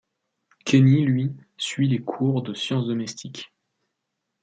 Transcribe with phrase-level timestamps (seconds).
[0.65, 3.53] Kenny, lui, suit les cours de sciences domestiques...